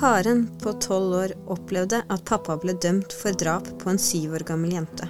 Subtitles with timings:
[0.00, 4.42] Karen på tolv år opplevde at pappa ble dømt for drap på en syv år
[4.44, 5.08] gammel jente.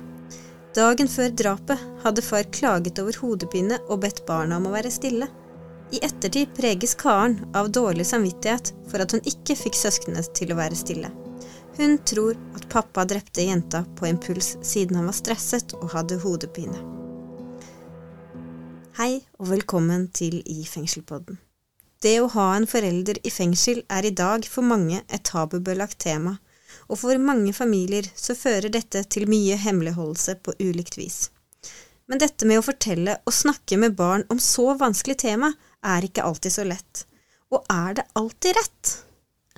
[0.79, 5.27] Dagen før drapet hadde far klaget over hodepine og bedt barna om å være stille.
[5.91, 10.59] I ettertid preges Karen av dårlig samvittighet for at hun ikke fikk søsknene til å
[10.61, 11.11] være stille.
[11.81, 16.79] Hun tror at pappa drepte jenta på impuls siden han var stresset og hadde hodepine.
[19.01, 21.43] Hei og velkommen til I fengselpodden.
[22.03, 26.35] Det å ha en forelder i fengsel er i dag for mange et tabubelagt tema,
[26.93, 31.31] og for mange familier så fører dette til mye hemmeligholdelse på ulikt vis.
[32.07, 35.51] Men dette med å fortelle og snakke med barn om så vanskelig tema
[35.83, 37.07] er ikke alltid så lett.
[37.51, 38.93] Og er det alltid rett?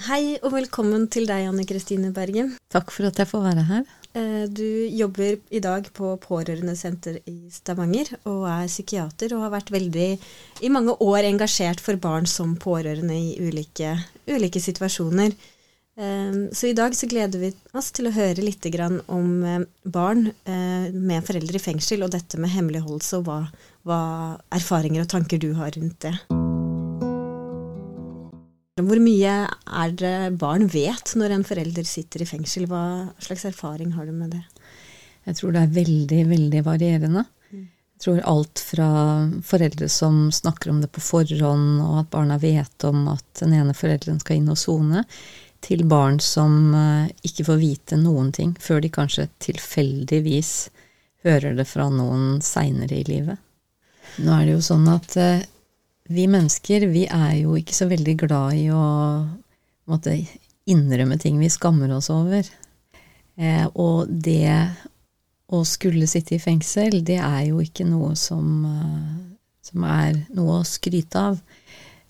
[0.07, 2.55] Hei og velkommen til deg, Anne Kristine Bergen.
[2.71, 3.89] Takk for at jeg får være her.
[4.17, 9.73] Eh, du jobber i dag på Pårørendesenter i Stavanger og er psykiater og har vært
[9.75, 10.09] veldig
[10.65, 13.95] i mange år engasjert for barn som pårørende i ulike,
[14.31, 15.37] ulike situasjoner.
[15.99, 18.65] Eh, så i dag så gleder vi oss til å høre litt
[19.07, 23.41] om eh, barn med foreldre i fengsel og dette med hemmeligholdelse og hva,
[23.85, 24.03] hva
[24.57, 26.48] erfaringer og tanker du har rundt det.
[28.87, 32.69] Hvor mye er det barn vet når en forelder sitter i fengsel?
[32.71, 34.45] Hva slags erfaring har du med det?
[35.29, 37.25] Jeg tror det er veldig, veldig varierende.
[37.99, 38.89] Jeg tror alt fra
[39.43, 43.75] foreldre som snakker om det på forhånd, og at barna vet om at den ene
[43.75, 45.03] forelderen skal inn og sone,
[45.67, 50.53] til barn som eh, ikke får vite noen ting før de kanskje tilfeldigvis
[51.27, 53.43] hører det fra noen seinere i livet.
[54.23, 55.43] Nå er det jo sånn at eh,
[56.09, 58.85] vi mennesker vi er jo ikke så veldig glad i å
[59.89, 60.17] måtte,
[60.69, 62.45] innrømme ting vi skammer oss over.
[63.39, 64.53] Eh, og det
[65.49, 69.15] å skulle sitte i fengsel, det er jo ikke noe som, uh,
[69.65, 71.39] som er noe å skryte av.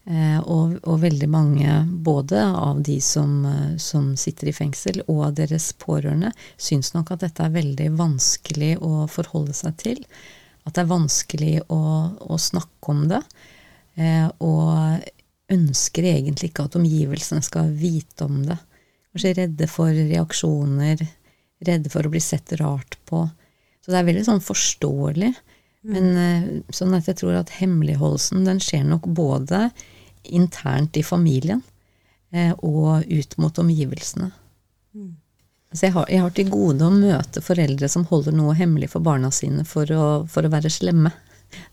[0.09, 5.27] Eh, og, og, veldig mange, både av de som, uh, som, sitter i fengsel og
[5.29, 10.03] av deres pårørende, syns nok at dette er veldig vanskelig å forholde seg til.
[10.65, 11.83] At det er vanskelig å,
[12.19, 13.23] å snakke om det.
[13.99, 15.05] Eh, og
[15.53, 18.59] ønsker egentlig ikke at omgivelsene skal vite om det.
[19.13, 21.03] Kanskje redde for reaksjoner,
[21.67, 23.25] redde for å bli sett rart på.
[23.83, 25.33] Så det er veldig sånn forståelig.
[25.87, 25.95] Mm.
[25.95, 29.69] Men eh, sånn at jeg tror at hemmeligholdelsen den skjer nok både
[30.29, 31.63] internt i familien
[32.35, 34.31] eh, og ut mot omgivelsene.
[34.95, 35.17] Mm.
[35.69, 39.05] Altså jeg, har, jeg, har, til gode å møte foreldre som holder noe hemmelig for
[39.05, 41.13] barna sine for å, for å være slemme.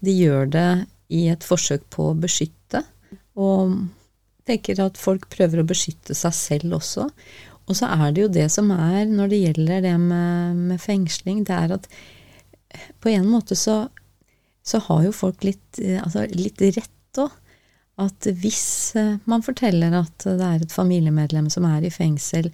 [0.04, 0.68] De gjør det
[1.14, 2.82] i et forsøk på å beskytte.
[3.36, 3.76] Og
[4.46, 7.08] tenker at folk prøver å beskytte seg selv også.
[7.66, 11.44] Og så er det jo det som er når det gjelder det med, med fengsling,
[11.48, 11.88] det er at
[13.02, 13.86] på en måte så,
[14.66, 17.42] så har jo folk litt, altså litt rett òg.
[17.96, 18.92] At hvis
[19.24, 22.50] man forteller at det er et familiemedlem som er i fengsel,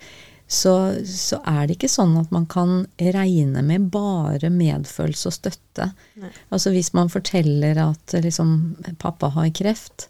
[0.52, 5.86] så, så, er det ikke sånn at man kan regne med bare medfølelse og støtte.
[6.20, 6.32] Nei.
[6.52, 10.10] Altså hvis man forteller at liksom, pappa har kreft,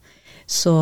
[0.50, 0.74] så,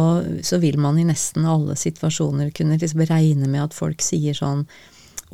[0.47, 4.63] så, vil man i nesten alle situasjoner kunne liksom regne med at folk sier sånn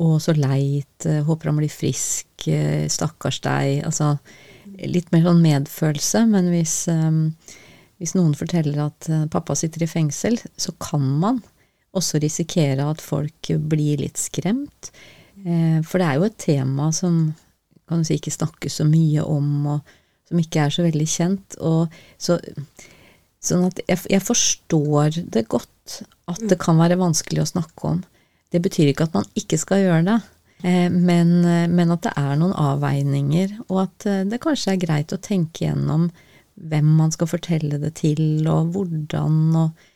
[0.02, 2.48] å, så leit, håper han blir frisk,
[2.90, 3.86] stakkars deg.
[3.86, 4.16] Altså
[4.82, 6.26] litt mer sånn medfølelse.
[6.34, 7.28] Men hvis, um,
[8.02, 11.44] hvis noen forteller at pappa sitter i fengsel, så kan man
[11.96, 14.90] også risikere at folk blir litt skremt.
[15.44, 17.30] Eh, for det er jo et tema som
[17.86, 19.96] kan du si ikke snakkes så mye om, og
[20.26, 21.58] som ikke er så veldig kjent.
[21.62, 22.38] Og så,
[23.44, 28.00] sånn at jeg, jeg forstår det godt at det kan være vanskelig å snakke om.
[28.50, 30.20] Det betyr ikke at man ikke skal gjøre det.
[30.66, 35.14] Eh, men, men, at det er noen avveininger, og at eh, det kanskje er greit
[35.14, 36.08] å tenke gjennom
[36.56, 39.86] hvem man skal fortelle det til, og hvordan, og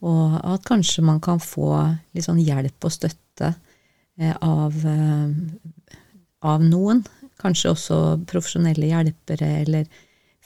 [0.00, 1.72] og at kanskje man kan få
[2.14, 3.52] litt sånn hjelp og støtte
[4.20, 5.96] eh, av, eh,
[6.48, 7.02] av noen.
[7.40, 9.90] Kanskje også profesjonelle hjelpere eller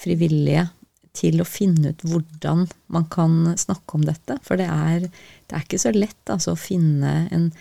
[0.00, 0.66] frivillige
[1.14, 4.40] til å finne ut hvordan man kan snakke om dette.
[4.42, 7.52] For det er, det er ikke så lett altså, å finne en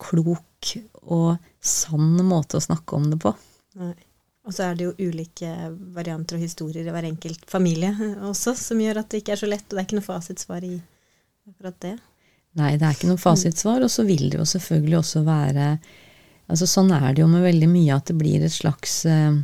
[0.00, 0.76] klok
[1.10, 3.34] og sann måte å snakke om det på.
[3.80, 3.96] Nei.
[4.48, 5.50] Og så er det jo ulike
[5.94, 7.92] varianter og historier i hver enkelt familie
[8.24, 10.64] også, som gjør at det ikke er så lett, og det er ikke noe fasitsvar
[10.66, 10.78] i
[11.50, 11.96] akkurat det?
[12.58, 13.82] Nei, det er ikke noe fasitsvar.
[13.86, 15.72] Og så vil det jo selvfølgelig også være
[16.50, 19.36] altså Sånn er det jo med veldig mye, at det blir et slags uh,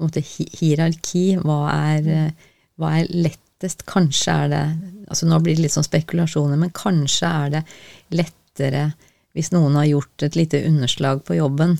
[0.00, 1.26] måte, hierarki.
[1.42, 3.84] Hva er, uh, hva er lettest?
[3.88, 4.62] Kanskje er det
[5.06, 7.60] altså Nå blir det litt sånn spekulasjoner, men kanskje er det
[8.16, 8.86] lettere
[9.36, 11.76] hvis noen har gjort et lite underslag på jobben,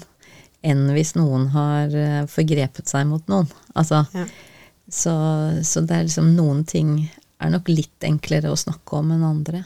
[0.61, 3.49] enn hvis noen har uh, forgrepet seg mot noen.
[3.73, 4.27] Altså, ja.
[4.93, 5.17] så,
[5.65, 6.99] så det er liksom noen ting
[7.43, 9.65] er nok litt enklere å snakke om enn andre.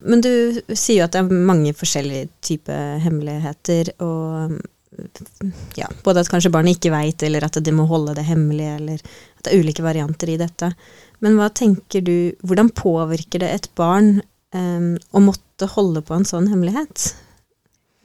[0.00, 0.32] Men du
[0.72, 4.56] sier jo at det er mange forskjellige typer hemmeligheter, og
[5.78, 9.02] ja, både at kanskje barnet ikke veit, eller at de må holde det hemmelig, eller
[9.02, 10.72] at det er ulike varianter i dette.
[11.24, 14.18] Men hva tenker du, hvordan påvirker det et barn
[14.56, 17.10] um, å måtte holde på en sånn hemmelighet?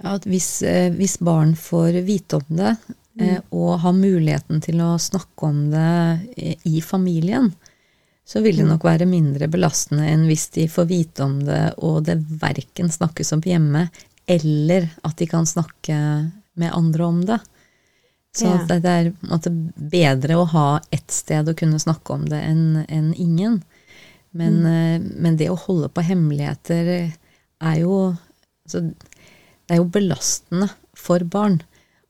[0.03, 2.75] Ja, hvis, eh, hvis, barn får vite om det,
[3.19, 3.47] mm.
[3.55, 7.51] og har muligheten til å snakke om det i familien,
[8.25, 8.71] så vil det mm.
[8.73, 13.35] nok være mindre belastende enn hvis de får vite om det, og det verken snakkes
[13.35, 13.87] om hjemme,
[14.25, 15.97] eller at de kan snakke
[16.57, 17.39] med andre om det.
[18.35, 18.63] Så ja.
[18.67, 23.13] det, er måtte, bedre å ha ett sted å kunne snakke om det enn en
[23.13, 23.61] ingen.
[24.35, 24.71] Men, mm.
[24.71, 30.67] Eh, men, det å holde på hemmeligheter er jo altså, Det er jo belastende
[30.97, 31.61] for barn.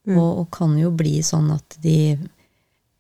[0.06, 0.20] Mm.
[0.20, 2.14] Og, og, kan jo bli sånn at de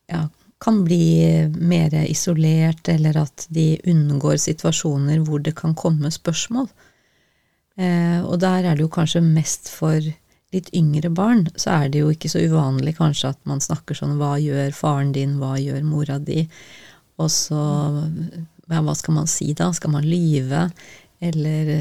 [0.10, 0.24] ja,
[0.62, 6.69] kan bli mer isolert, eller at de unngår situasjoner hvor det kan komme spørsmål.
[7.78, 10.00] Eh, og der er det jo kanskje mest for
[10.56, 14.16] litt yngre barn, så er det jo ikke så uvanlig kanskje at man snakker sånn
[14.19, 15.36] Hva gjør faren din?
[15.42, 16.46] Hva gjør mora di?
[17.19, 17.60] Og så
[18.69, 19.72] ja, Hva skal man si da?
[19.75, 20.69] Skal man lyve?
[21.24, 21.74] Eller,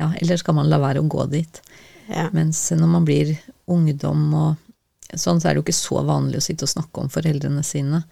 [0.00, 1.60] ja, eller skal man la være å gå dit?
[2.08, 2.28] Ja.
[2.32, 3.36] Mens når man blir
[3.70, 4.68] ungdom og
[5.14, 8.02] sånn, så er det jo ikke så vanlig å sitte og snakke om foreldrene sine.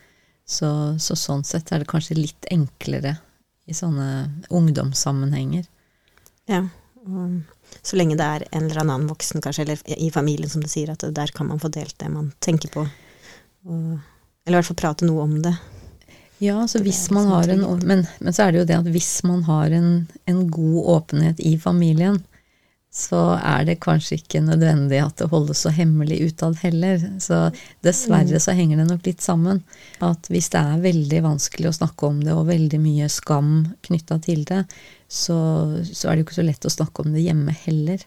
[0.46, 0.68] Så,
[1.02, 3.16] så sånn sett er det kanskje litt enklere
[3.66, 4.08] i sånne
[4.54, 5.66] ungdomssammenhenger.
[6.46, 6.62] Ja,
[7.82, 10.92] så lenge det er en eller annen voksen, kanskje, eller i familien, som du sier,
[10.92, 12.86] at der kan man få delt det man tenker på.
[13.66, 13.96] Og,
[14.46, 15.54] eller i hvert fall prate noe om det.
[16.42, 19.12] Ja, så hvis man har en, men, men, så er det jo det at hvis
[19.26, 19.90] man har en,
[20.28, 22.20] en god åpenhet i familien,
[22.96, 27.02] så er det kanskje ikke nødvendig at det holdes så hemmelig utad heller.
[27.20, 27.50] Så
[27.84, 29.60] dessverre så henger det nok litt sammen.
[30.00, 33.50] At hvis det er veldig vanskelig å snakke om det, og veldig mye skam
[33.84, 34.62] knytta til det,
[35.12, 35.36] så,
[35.84, 38.06] så, er det jo ikke så lett å snakke om det hjemme heller.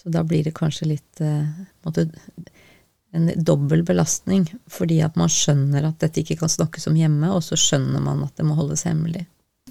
[0.00, 1.50] Så da blir det kanskje litt eh,
[1.84, 2.06] måtte,
[3.12, 7.44] en dobbel belastning, fordi at man skjønner at dette ikke kan snakkes om hjemme, og
[7.44, 9.26] så skjønner man at det må holdes hemmelig.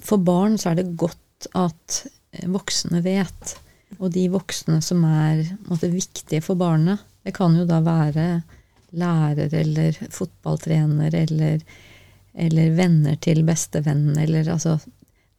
[0.06, 2.04] For barn så er det godt at
[2.46, 3.56] voksne vet
[3.98, 7.02] og de voksne som er måte, viktige for barnet.
[7.24, 8.26] Det kan jo da være
[8.96, 11.60] lærer eller fotballtrener eller,
[12.34, 14.80] eller venner til bestevennen eller altså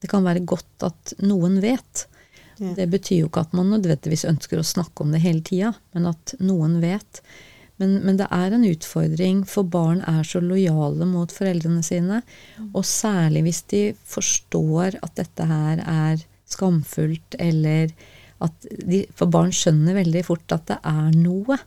[0.02, 2.08] Det kan være godt at noen vet.
[2.58, 2.72] Ja.
[2.74, 6.08] Det betyr jo ikke at man nødvendigvis ønsker å snakke om det hele tida, men
[6.10, 7.22] at noen vet.
[7.78, 12.24] Men, men, det er en utfordring, for barn er så lojale mot foreldrene sine.
[12.72, 17.94] Og særlig hvis de forstår at dette her er skamfullt eller
[18.42, 21.58] at de, For barn skjønner veldig fort at det er noe.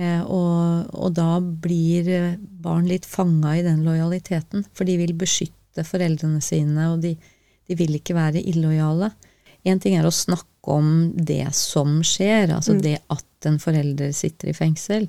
[0.00, 5.84] Eh, og, og, da blir barn litt fanga i den lojaliteten, for de vil beskytte
[5.84, 7.12] foreldrene sine, og de,
[7.68, 9.12] de vil ikke være illojale.
[9.68, 12.82] Én ting er å snakke om det som skjer, altså mm.
[12.82, 15.08] det at en forelder sitter i fengsel,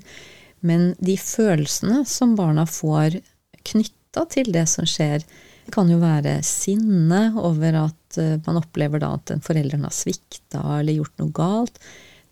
[0.64, 3.20] men de følelsene som barna får
[3.64, 5.24] knytta til det som skjer,
[5.64, 9.94] det kan jo være sinne over at eh, man opplever da at en forelderen har
[9.96, 11.80] svikta eller gjort noe galt.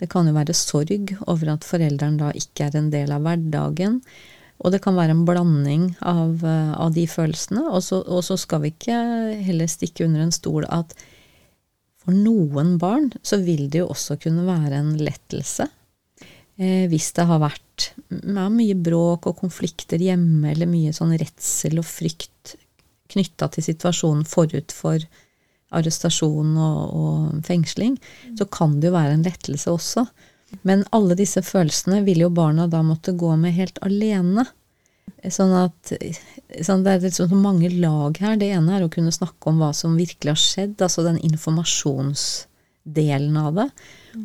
[0.03, 4.01] Det kan jo være sorg over at forelderen da ikke er en del av hverdagen.
[4.63, 7.65] Og det kan være en blanding av, eh, av de følelsene.
[7.71, 8.99] Og så, og så, skal vi ikke
[9.47, 10.95] heller stikke under en stol at
[12.03, 15.69] for noen barn så vil det jo også kunne være en lettelse.
[16.61, 21.81] Eh, hvis det har vært ja, mye bråk og konflikter hjemme, eller mye sånn redsel
[21.81, 22.57] og frykt
[23.13, 24.99] knytta til situasjonen forut for
[25.73, 27.95] arrestasjon og, og fengsling,
[28.39, 30.03] så kan det jo være en lettelse også.
[30.69, 34.45] Men alle disse følelsene vil jo barna da måtte gå med helt alene.
[35.23, 35.93] Sånn at
[36.67, 38.37] sånn Det er liksom mange lag her.
[38.37, 43.37] Det ene er å kunne snakke om hva som virkelig har skjedd, altså den informasjonsdelen
[43.41, 43.69] av det.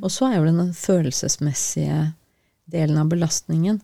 [0.02, 2.00] Og så er jo den følelsesmessige
[2.68, 3.78] delen av belastningen.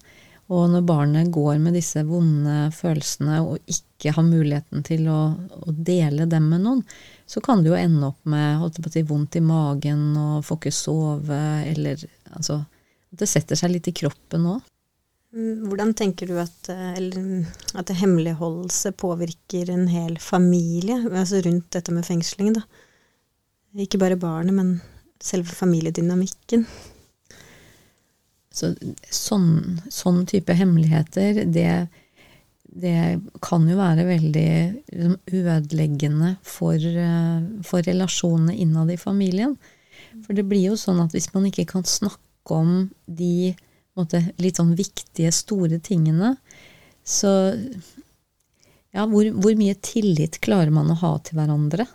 [0.52, 5.22] Og når barnet går med disse vonde følelsene og ikke har muligheten til å,
[5.64, 6.84] å dele dem med noen,
[7.26, 10.44] så kan det jo ende opp med holdt på å si, vondt i magen og
[10.44, 12.04] får ikke sove, eller
[12.36, 12.64] altså
[13.14, 14.62] Det setter seg litt i kroppen òg.
[15.34, 17.46] Mm, hvordan tenker du at, eller,
[17.78, 22.66] at hemmeligholdelse påvirker en hel familie, altså rundt dette med fengsling, da?
[23.82, 24.76] Ikke bare barnet, men
[25.24, 26.68] selve familiedynamikken?
[28.54, 28.72] Så,
[29.10, 31.70] sånn, sånn, type hemmeligheter, det,
[32.70, 32.98] det,
[33.42, 34.50] kan jo være veldig
[34.94, 39.56] liksom, ødeleggende for, eh, for relasjonene innad i familien.
[40.22, 42.76] For det blir jo sånn at hvis man ikke kan snakke om
[43.10, 43.56] de
[43.98, 46.36] måte, litt sånn viktige, store tingene,
[47.04, 47.32] så
[48.94, 51.88] ja, hvor, hvor, mye tillit klarer man å ha til hverandre?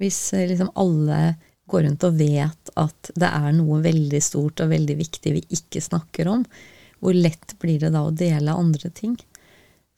[0.00, 1.36] Hvis eh, liksom alle
[1.70, 5.82] går rundt og vet at det er noe veldig stort og veldig viktig vi ikke
[5.84, 6.44] snakker om,
[7.00, 9.16] hvor lett blir det da å dele andre ting?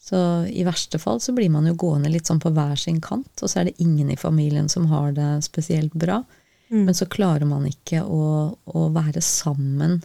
[0.02, 0.18] Så
[0.50, 3.50] i verste fall så blir man jo gående litt sånn på hver sin kant, og
[3.50, 6.20] så er det ingen i familien som har det spesielt bra.
[6.72, 6.88] Mm.
[6.88, 10.00] Men så klarer man ikke å, å, være sammen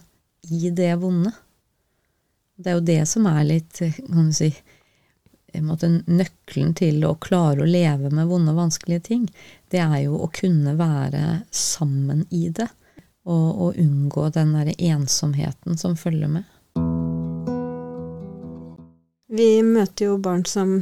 [0.54, 1.32] i det vonde.
[2.54, 4.52] Det er jo det som er litt, kan du si,
[5.64, 9.24] måte, nøkkelen til å klare å leve med vonde og vanskelige ting.
[9.72, 12.68] Det er jo å kunne være sammen i det,
[13.28, 16.46] og, og unngå den derre ensomheten som følger med.
[19.28, 20.78] Vi møter jo barn som,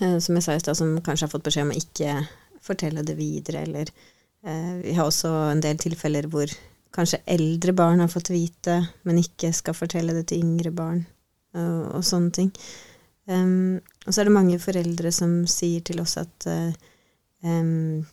[0.00, 2.16] eh, som jeg sa i stad, som kanskje har fått beskjed om å ikke
[2.66, 3.92] fortelle det videre, eller
[4.42, 6.50] eh, Vi har også en del tilfeller hvor
[6.96, 11.04] kanskje eldre barn har fått vite, men ikke skal fortelle det til yngre barn,
[11.54, 12.50] og, og sånne ting.
[13.26, 16.70] Um, og så er det mange foreldre som sier til oss at uh,
[17.42, 18.04] um,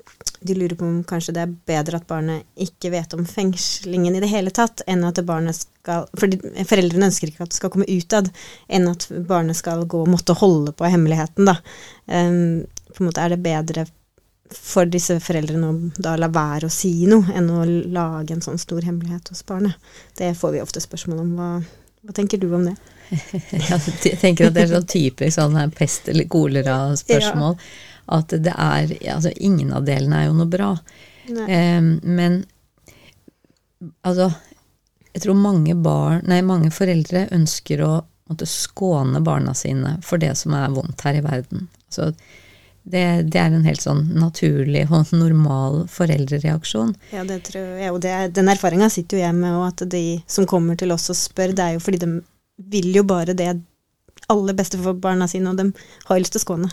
[0.42, 4.24] de lurer på om kanskje det er bedre at barnet ikke vet om fengslingen i
[4.24, 6.34] det hele tatt, enn at barnet skal For
[6.70, 8.32] foreldrene ønsker ikke at det skal komme utad,
[8.68, 11.60] enn at barnet skal gå og måtte holde på hemmeligheten, da.
[12.10, 13.86] Um, på en måte er det bedre
[14.54, 18.60] for disse foreldrene å da la være å si noe, enn å lage en sånn
[18.62, 19.78] stor hemmelighet hos barnet.
[20.18, 21.32] Det får vi ofte spørsmål om.
[21.38, 21.50] Hva,
[22.04, 22.76] hva tenker du om det?
[23.70, 27.58] Jeg tenker at det er sånn typisk sånn pest- eller kolera-spørsmål.
[27.58, 30.72] Ja at det er Altså, ingen av delene er jo noe bra.
[31.48, 32.44] Eh, men
[34.04, 34.34] altså
[35.14, 37.94] Jeg tror mange barn Nei, mange foreldre ønsker å
[38.30, 41.68] måtte skåne barna sine for det som er vondt her i verden.
[41.92, 42.14] Så
[42.84, 46.96] det, det, er en helt sånn naturlig og normal foreldrereaksjon.
[47.12, 50.24] Ja, det tror jeg, og det, den erfaringa sitter jo jeg med, og at de
[50.26, 52.10] som kommer til oss og spør, det er jo fordi de
[52.58, 53.52] vil jo bare det
[54.32, 55.70] aller beste for barna sine, og de
[56.08, 56.72] har lyst til å skåne.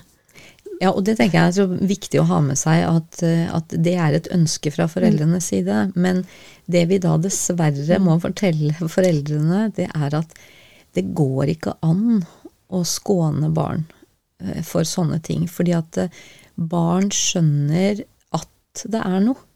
[0.81, 3.73] Ja, og det tenker jeg er så viktig å ha med seg, at, eh, at
[3.85, 5.91] det er et ønske fra foreldrenes side.
[5.93, 6.23] Men
[6.73, 10.33] det vi da dessverre må fortelle foreldrene, det er at
[10.97, 12.23] det går ikke an
[12.73, 13.85] å skåne barn
[14.41, 15.45] eh, for sånne ting.
[15.53, 16.17] Fordi at eh,
[16.57, 18.01] barn skjønner
[18.41, 19.50] at det er noe.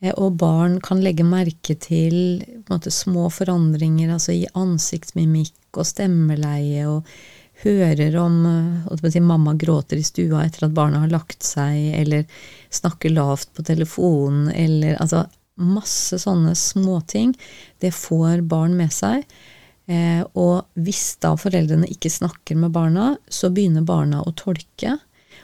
[0.00, 2.40] Og barn kan legge merke til
[2.70, 7.10] måte, små forandringer altså i ansiktsmimikk og stemmeleie og
[7.60, 8.38] hører om
[8.96, 12.24] si, mamma gråter i stua etter at barna har lagt seg, eller
[12.72, 15.26] snakker lavt på telefonen, eller altså
[15.60, 17.34] masse sånne småting.
[17.80, 19.26] Det får barn med seg.
[19.90, 24.96] Eh, og hvis da foreldrene ikke snakker med barna, så begynner barna å tolke.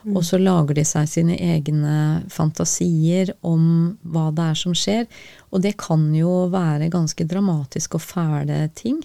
[0.06, 0.14] Mm.
[0.14, 5.08] Og så lager de seg sine egne fantasier om hva det er som skjer.
[5.50, 9.00] Og det kan jo være ganske dramatiske og fæle ting.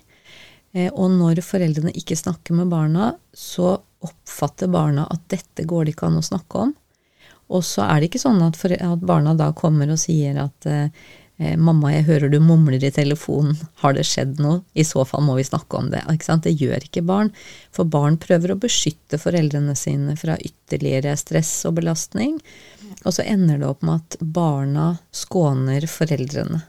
[0.77, 5.95] Eh, og når foreldrene ikke snakker med barna, så oppfatter barna at dette går det
[5.95, 6.75] ikke an å snakke om.
[7.51, 8.61] Og så er det ikke sånn at,
[9.01, 10.93] barna da kommer og sier at eh,
[11.41, 13.57] 'Mamma, jeg hører du mumler i telefonen.
[13.81, 16.03] Har det skjedd noe?' I så fall må vi snakke om det.
[16.45, 17.31] Det gjør ikke barn.
[17.71, 22.37] For barn prøver å beskytte foreldrene sine fra ytterligere stress og belastning.
[23.05, 26.61] Og så ender det opp med at barna skåner foreldrene.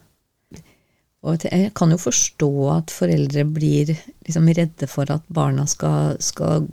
[1.22, 3.92] Og jeg kan jo forstå at foreldre blir
[4.26, 6.66] liksom redde for at barna skal, skal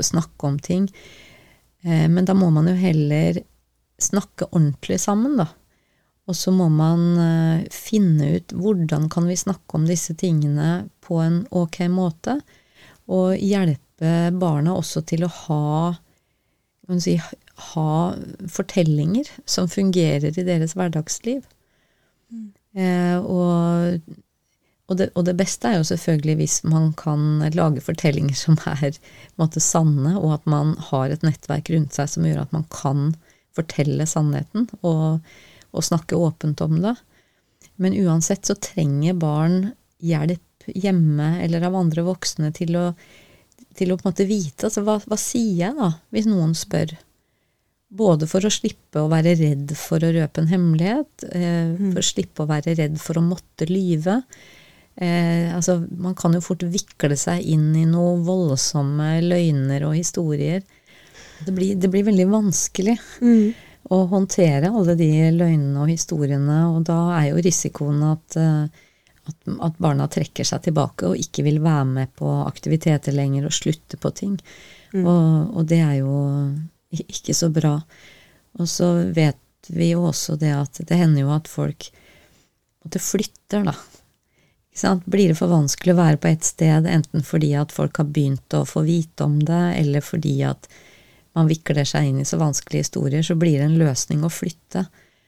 [0.00, 0.88] snakke om ting.
[1.82, 3.42] Eh, men da må man jo heller
[4.00, 5.50] snakke ordentlig sammen, da.
[6.26, 11.20] Og så må man eh, finne ut hvordan kan vi snakke om disse tingene på
[11.22, 12.40] en ok måte.
[13.06, 15.94] Og hjelpe barna også til å ha,
[16.98, 17.14] si,
[17.70, 17.90] ha
[18.50, 21.46] fortellinger som fungerer i deres hverdagsliv.
[22.34, 22.48] Mm.
[22.74, 24.02] Eh, og,
[24.90, 28.98] og, det, og, det, beste er jo selvfølgelig hvis man kan lage fortellinger som er
[29.38, 33.12] måte, sanne, og at man har et nettverk rundt seg som gjør at man kan
[33.56, 35.22] fortelle sannheten og,
[35.76, 36.96] og snakke åpent om det.
[37.76, 39.60] Men uansett så trenger barn
[40.02, 42.86] hjelp hjemme eller av andre voksne til å,
[43.76, 46.96] til å på en måte vite altså hva, hva sier jeg da, hvis noen spør?
[47.96, 51.92] Både for å slippe å være redd for å røpe en hemmelighet, eh, mm.
[51.92, 54.18] for å slippe å være redd for å måtte lyve.
[54.96, 60.64] Eh, altså, man kan jo fort vikle seg inn i noen voldsomme løgner og historier.
[61.46, 63.65] Det blir, det blir veldig vanskelig mm.
[63.92, 68.86] Å håndtere alle de løgnene og historiene, og da er jo risikoen at, eh,
[69.26, 73.54] at, at, barna trekker seg tilbake og ikke vil være med på aktiviteter lenger og
[73.54, 74.34] slutte på ting.
[74.94, 75.04] Mm.
[75.04, 76.16] Og, og det er jo
[77.06, 77.76] ikke så bra.
[78.58, 79.38] Og så vet
[79.68, 81.90] vi jo også det at det hender jo at folk
[82.84, 83.74] måtte flytter, da.
[85.06, 88.54] Blir det for vanskelig å være på et sted, enten fordi at folk har begynt
[88.54, 90.68] å få vite om det, eller fordi at
[91.36, 94.86] man vikler seg inn i så vanskelige historier, så blir det en løsning å flytte.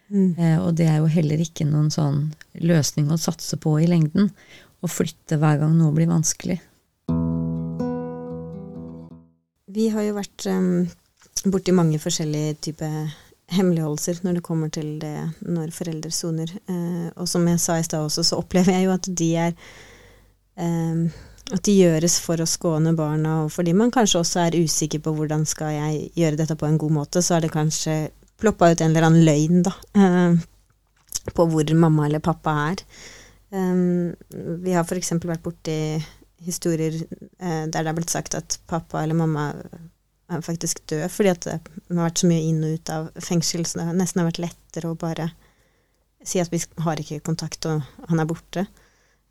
[0.08, 0.30] Mm.
[0.38, 2.30] Eh, og det er jo heller ikke noen sånn
[2.64, 4.30] løsning å satse på i lengden.
[4.80, 6.60] Å flytte hver gang noe blir vanskelig.
[9.68, 10.88] Vi har jo vært um,
[11.52, 13.10] borti mange forskjellige typer
[13.52, 16.50] hemmeligholdelser når det kommer til det når foreldre soner.
[16.68, 19.54] Eh, og som jeg sa i stad også, så opplever jeg jo at de er
[20.56, 21.04] eh,
[21.48, 25.14] At de gjøres for å skåne barna, og fordi man kanskje også er usikker på
[25.16, 28.82] hvordan skal jeg gjøre dette på en god måte, så er det kanskje ploppa ut
[28.84, 30.36] en eller annen løgn, da, eh,
[31.34, 32.84] på hvor mamma eller pappa er.
[33.48, 34.12] Um,
[34.60, 35.14] vi har f.eks.
[35.24, 35.78] vært borti
[36.44, 39.46] historier eh, der det er blitt sagt at pappa eller mamma
[40.28, 43.64] er faktisk død fordi at det har vært så mye inn og ut av fengsel,
[43.64, 45.30] så det nesten har vært lettere å bare
[46.28, 48.66] si at vi har ikke kontakt, og han er borte.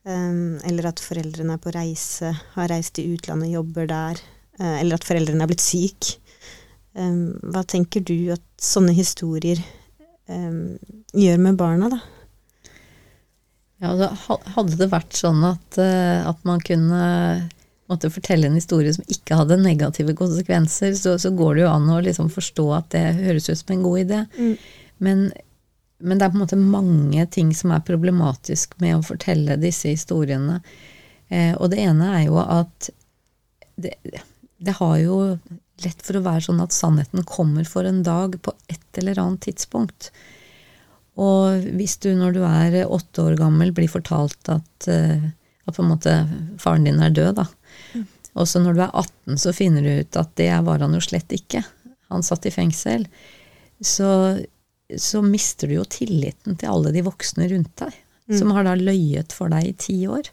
[0.07, 4.21] Um, eller at foreldrene er på reise, har reist til utlandet, jobber der.
[4.55, 6.13] Uh, eller at foreldrene er blitt syk.
[6.95, 9.59] Um, hva tenker du at sånne historier
[10.31, 10.77] um,
[11.11, 11.99] gjør med barna, da?
[13.83, 13.91] Ja,
[14.55, 17.01] hadde det vært sånn at, uh, at man kunne
[17.87, 21.91] måtte fortelle en historie som ikke hadde negative konsekvenser, så, så går det jo an
[21.93, 24.23] å liksom forstå at det høres ut som en god idé.
[24.39, 24.55] Mm.
[25.03, 25.27] Men,
[25.99, 29.91] men, det er på en måte mange ting som er problematisk med å fortelle disse
[29.93, 30.59] historiene.
[31.29, 32.89] Eh, og det ene er jo at
[33.77, 33.93] det,
[34.57, 35.19] det, har jo
[35.83, 39.45] lett for å være sånn at sannheten kommer for en dag på et eller annet
[39.49, 40.11] tidspunkt.
[41.17, 45.29] Og hvis du når du er åtte år gammel blir fortalt at, eh,
[45.65, 46.19] at på en måte
[46.61, 47.47] faren din er død, da,
[48.37, 51.01] og så når du er 18, så finner du ut at det var han jo
[51.01, 51.63] slett ikke.
[52.13, 53.07] Han satt i fengsel.
[53.81, 54.09] Så,
[54.95, 57.95] så mister du jo tilliten til alle de voksne rundt deg,
[58.29, 58.37] mm.
[58.39, 60.29] som har da løyet for deg i ti år.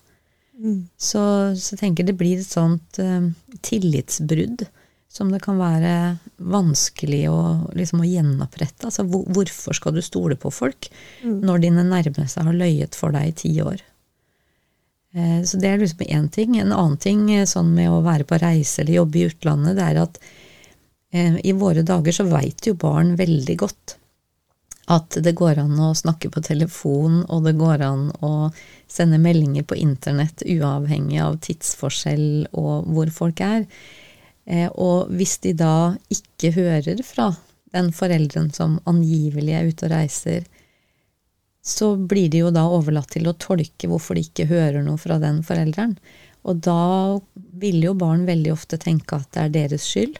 [0.54, 0.86] Mm.
[0.94, 1.20] Så,
[1.58, 3.26] så jeg tenker det blir et sånt uh,
[3.66, 4.66] tillitsbrudd
[5.14, 5.94] som det kan være
[6.42, 7.40] vanskelig å,
[7.78, 8.88] liksom, å gjenopprette.
[8.88, 10.88] Altså, hvor, hvorfor skal du stole på folk
[11.22, 11.38] mm.
[11.46, 13.82] når dine nærmeste har løyet for deg i ti år?
[15.14, 16.56] Eh, så det er liksom én ting.
[16.58, 19.86] En annen ting eh, sånn med å være på reise eller jobbe i utlandet, det
[19.86, 20.18] er at
[21.14, 23.96] eh, i våre dager så veit jo barn veldig godt
[24.92, 28.50] at det går an å snakke på telefon, og det går an å
[28.90, 33.64] sende meldinger på internett uavhengig av tidsforskjell og hvor folk er.
[34.76, 37.30] Og hvis de da ikke hører fra
[37.74, 40.44] den forelderen som angivelig er ute og reiser,
[41.64, 45.16] så blir de jo da overlatt til å tolke hvorfor de ikke hører noe fra
[45.22, 45.96] den forelderen.
[46.44, 47.16] Og da
[47.56, 50.18] vil jo barn veldig ofte tenke at det er deres skyld,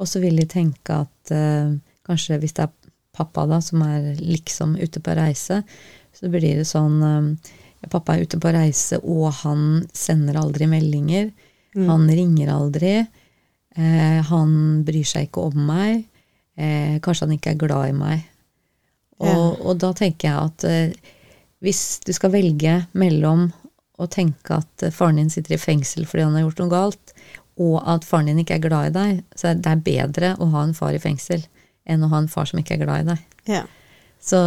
[0.00, 1.76] og så vil de tenke at eh,
[2.08, 2.72] kanskje hvis det er
[3.18, 5.62] pappa da som er liksom ute på reise,
[6.14, 7.02] så blir det sånn
[7.78, 11.30] ja, Pappa er ute på reise, og han sender aldri meldinger.
[11.76, 11.84] Mm.
[11.86, 12.94] Han ringer aldri.
[13.76, 16.02] Eh, han bryr seg ikke om meg.
[16.58, 18.24] Eh, kanskje han ikke er glad i meg.
[19.18, 19.38] Og, ja.
[19.62, 21.14] og da tenker jeg at eh,
[21.62, 23.48] hvis du skal velge mellom
[23.98, 27.14] å tenke at eh, faren din sitter i fengsel fordi han har gjort noe galt,
[27.58, 30.66] og at faren din ikke er glad i deg, så er det bedre å ha
[30.66, 31.42] en far i fengsel
[31.88, 33.24] enn å ha en far som ikke er glad i deg.
[33.48, 33.64] Ja.
[34.20, 34.38] Så,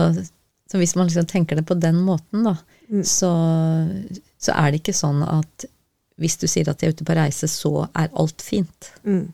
[0.69, 2.55] så, hvis man liksom tenker det på den måten, da,
[2.91, 3.03] mm.
[3.07, 3.31] så,
[4.37, 5.67] så, er det ikke sånn at
[6.21, 8.91] hvis du sier at de er ute på reise, så er alt fint.
[9.07, 9.31] Mm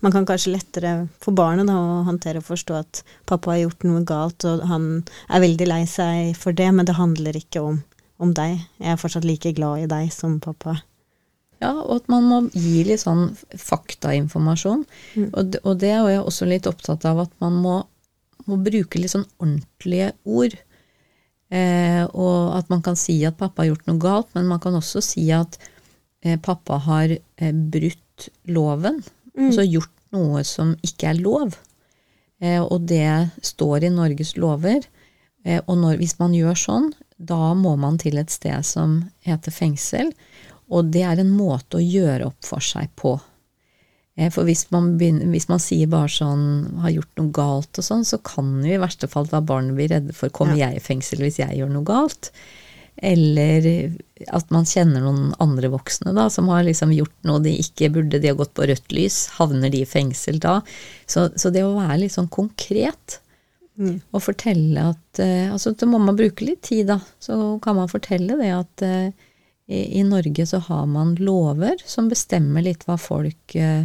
[0.00, 3.86] man kan kanskje lettere for barnet da, å håndtere og forstå at pappa har gjort
[3.88, 4.88] noe galt, og han
[5.28, 7.80] er veldig lei seg for det, men det handler ikke om,
[8.18, 8.58] om deg.
[8.80, 10.78] Jeg er fortsatt like glad i deg som pappa.
[11.58, 14.84] Ja, og at man må gi litt sånn faktainformasjon.
[15.18, 15.28] Mm.
[15.32, 17.76] Og, og, det er jeg også litt opptatt av, at man må,
[18.46, 20.54] må bruke litt sånn ordentlige ord.
[21.48, 24.76] Eh, og at man kan si at pappa har gjort noe galt, men man kan
[24.78, 25.58] også si at
[26.22, 29.02] eh, pappa har eh, brutt loven.
[29.34, 29.48] Mm.
[29.48, 31.58] Altså gjort noe som ikke er lov.
[32.38, 34.86] Eh, og det står i Norges lover.
[35.44, 39.54] Eh, og når, hvis man gjør sånn, da må man til et sted som heter
[39.54, 40.12] fengsel.
[40.68, 43.16] Og det er en måte å gjøre opp for seg på.
[44.18, 47.84] Eh, for hvis man, begynner, hvis man, sier bare sånn 'har gjort noe galt' og
[47.86, 50.68] sånn, så kan jo i verste fall da barnet bli redde for 'kommer ja.
[50.68, 52.32] jeg i fengsel hvis jeg gjør noe galt'?
[52.98, 53.94] Eller
[54.26, 58.18] at man kjenner noen andre voksne da, som har liksom gjort noe de ikke burde,
[58.18, 59.28] de har gått på rødt lys.
[59.38, 60.60] Havner de i fengsel da?
[61.06, 63.20] Så, så det å være litt sånn konkret
[63.78, 64.00] mm.
[64.10, 66.98] og fortelle at uh, altså Da må man bruke litt tid, da.
[67.22, 69.27] Så kan man fortelle det at uh,
[69.68, 73.84] i, i, Norge så har man lover som bestemmer litt hva folk eh,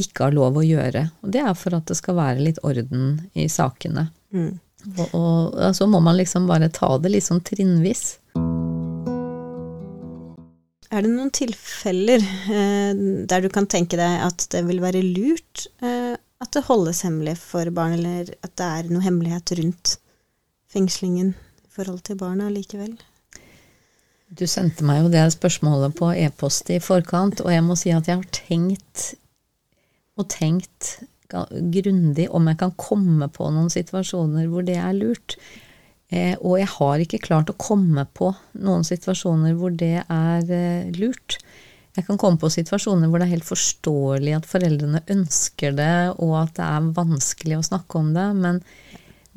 [0.00, 1.02] ikke har lov å gjøre.
[1.20, 4.08] Og det er for at det skal være litt orden i sakene.
[4.32, 4.54] Mm.
[4.94, 8.16] Og, og, så så må man liksom bare ta det litt sånn trinnvis.
[10.86, 12.92] Er det noen tilfeller eh,
[13.28, 17.36] der du kan tenke deg at det vil være lurt eh, at det holdes hemmelig
[17.42, 19.96] for barn, eller at det er noe hemmelighet rundt
[20.72, 22.94] fengslingen i forhold til barna likevel?
[24.26, 28.08] Du sendte meg jo det spørsmålet på e-post i forkant, og jeg må si at
[28.10, 29.12] jeg har tenkt
[30.16, 30.96] og tenkt
[31.28, 35.36] grundig om jeg kan komme på noen situasjoner hvor det er lurt.
[36.10, 38.30] Eh, og jeg har ikke klart å komme på
[38.62, 41.38] noen situasjoner hvor det er eh, lurt.
[41.96, 46.34] Jeg kan komme på situasjoner hvor det er helt forståelig at foreldrene ønsker det, og
[46.42, 48.60] at det er vanskelig å snakke om det, men,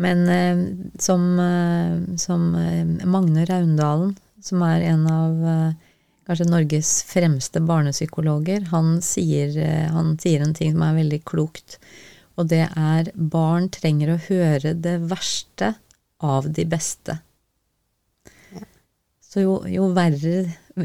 [0.04, 0.64] men eh,
[1.02, 5.88] som, eh, som eh, Magne Raundalen, som er en av eh,
[6.30, 9.56] kanskje Norges fremste barnepsykologer, han sier,
[9.90, 11.80] han sier en ting som er veldig klokt,
[12.38, 15.74] og det er barn trenger å høre det verste
[16.24, 17.18] av de beste.
[19.30, 20.36] Så jo, jo, verre,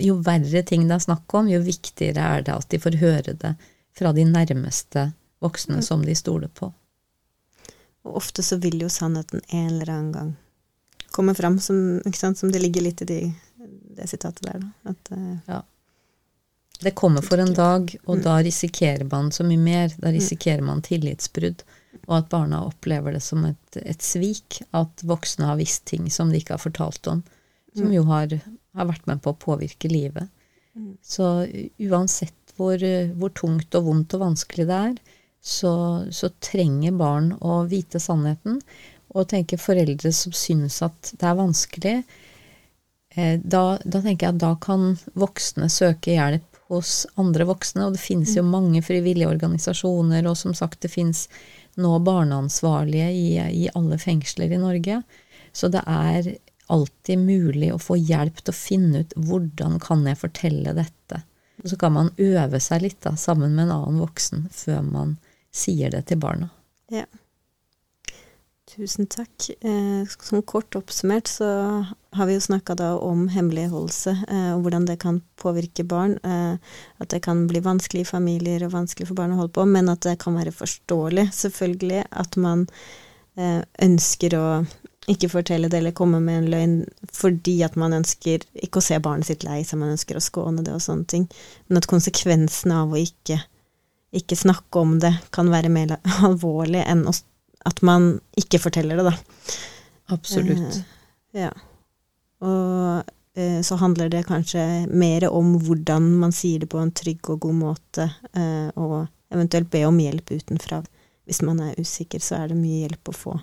[0.04, 3.36] jo, verre, ting det er snakk om, jo viktigere er det at de får høre
[3.40, 3.54] det
[3.96, 5.10] fra de nærmeste
[5.44, 6.68] voksne som de stoler på.
[8.04, 10.32] Og ofte så vil jo sannheten en eller annen gang
[11.14, 11.78] komme fram, som,
[12.14, 13.20] sant, som det ligger litt i de,
[13.98, 14.66] det sitatet der.
[14.90, 15.62] At, uh, ja.
[16.82, 18.24] Det kommer for en dag, og mm.
[18.26, 19.94] da risikerer man så mye mer.
[19.96, 20.16] Da mm.
[20.18, 21.62] risikerer man tillitsbrudd,
[22.04, 24.60] og at barna opplever det som et, et svik.
[24.74, 27.22] At voksne har visst ting som de ikke har fortalt om
[27.74, 28.38] som jo har,
[28.74, 30.30] har, vært med på å påvirke livet.
[31.02, 31.46] Så
[31.82, 32.78] uansett hvor,
[33.18, 34.96] hvor, tungt og vondt og vanskelig det er,
[35.44, 35.74] så,
[36.14, 38.60] så, trenger barn å vite sannheten.
[39.14, 41.94] Og tenker foreldre som syns at det er vanskelig,
[43.14, 47.86] eh, da, da, tenker jeg at da kan voksne søke hjelp hos andre voksne.
[47.86, 51.28] Og det finnes jo mange frivillige organisasjoner, og som sagt, det finnes
[51.78, 55.02] nå barneansvarlige i, i alle fengsler i Norge.
[55.54, 56.34] Så det er
[56.72, 61.20] alltid mulig å få hjelp til å finne ut hvordan kan jeg fortelle dette.
[61.62, 65.16] Og så kan man øve seg litt da, sammen med en annen voksen før man
[65.54, 66.50] sier det til barna.
[66.92, 67.06] Ja.
[68.74, 69.50] Tusen takk.
[69.60, 71.46] Eh, som kort oppsummert så
[72.10, 76.16] har vi jo snakka da om hemmeligholdelse eh, og hvordan det kan påvirke barn.
[76.26, 76.56] Eh,
[76.98, 79.92] at det kan bli vanskelig i familier og vanskelig for barn å holde på, men
[79.92, 82.64] at det kan være forståelig, selvfølgelig, at man
[83.38, 84.46] eh, ønsker å
[85.10, 86.76] ikke fortelle det eller komme med en løgn
[87.12, 90.64] fordi at man ønsker ikke å se barnet sitt lei seg, man ønsker å skåne
[90.64, 91.28] det og sånne ting.
[91.68, 93.38] Men at konsekvensene av å ikke,
[94.16, 97.04] ikke snakke om det kan være mer alvorlig enn
[97.64, 99.14] at man ikke forteller det, da.
[100.14, 100.80] Absolutt.
[101.32, 101.52] Eh, ja.
[102.44, 107.30] Og eh, så handler det kanskje mer om hvordan man sier det på en trygg
[107.32, 110.82] og god måte, eh, og eventuelt be om hjelp utenfra.
[111.24, 113.38] Hvis man er usikker, så er det mye hjelp å få.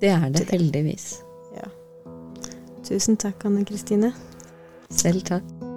[0.00, 1.08] Det er det, heldigvis.
[1.56, 1.72] Ja.
[2.84, 4.12] Tusen takk, Anne Kristine.
[4.90, 5.69] Selv takk.